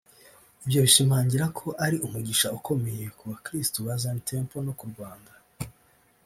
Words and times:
Ibyo 0.65 0.79
bishimangira 0.85 1.45
ko 1.57 1.67
ari 1.85 1.97
umugisha 2.05 2.47
ukomeye 2.57 3.05
ku 3.17 3.23
bakristo 3.31 3.77
ba 3.85 3.93
Zion 4.01 4.19
Temple 4.27 4.61
no 4.65 4.73
ku 4.79 4.85
Rwanda 4.91 5.31